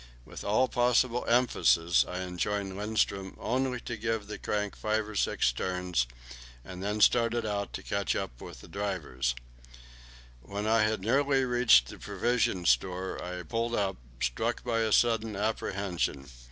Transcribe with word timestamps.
With 0.25 0.43
all 0.43 0.67
possible 0.67 1.25
emphasis 1.27 2.03
I 2.07 2.21
enjoined 2.21 2.73
Lindström 2.73 3.35
only 3.39 3.79
to 3.81 3.95
give 3.95 4.25
the 4.25 4.39
crank 4.39 4.75
five 4.75 5.07
or 5.07 5.13
six 5.15 5.51
turns, 5.51 6.07
and 6.65 6.81
then 6.81 7.01
started 7.01 7.45
off 7.45 7.71
to 7.73 7.83
catch 7.83 8.15
up 8.15 8.35
the 8.39 8.67
drivers. 8.67 9.35
When 10.41 10.65
I 10.65 10.81
had 10.81 11.01
nearly 11.01 11.45
reached 11.45 11.89
the 11.89 11.99
provision 11.99 12.65
store 12.65 13.23
I 13.23 13.43
pulled 13.43 13.75
up, 13.75 13.97
struck 14.19 14.63
by 14.63 14.79
a 14.79 14.91
sudden 14.91 15.35
apprehension. 15.35 16.25